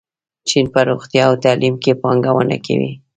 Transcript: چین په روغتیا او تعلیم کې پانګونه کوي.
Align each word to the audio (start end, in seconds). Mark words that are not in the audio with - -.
چین 0.47 0.65
په 0.73 0.79
روغتیا 0.89 1.23
او 1.29 1.35
تعلیم 1.45 1.75
کې 1.83 1.99
پانګونه 2.01 2.57
کوي. 2.65 2.91